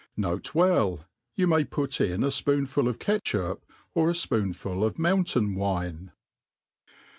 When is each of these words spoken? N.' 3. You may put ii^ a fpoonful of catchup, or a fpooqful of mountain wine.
N.' 0.17 0.39
3. 0.39 0.97
You 1.35 1.45
may 1.45 1.63
put 1.63 1.91
ii^ 1.91 2.11
a 2.11 2.17
fpoonful 2.17 2.89
of 2.89 2.97
catchup, 2.97 3.61
or 3.93 4.09
a 4.09 4.13
fpooqful 4.13 4.83
of 4.83 4.97
mountain 4.97 5.53
wine. 5.53 6.11